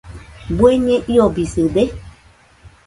¿Bueñe 0.57 0.95
iobisɨde? 1.13 1.83